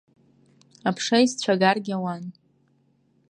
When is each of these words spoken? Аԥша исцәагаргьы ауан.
Аԥша 0.89 1.17
исцәагаргьы 1.25 1.93
ауан. 1.95 2.23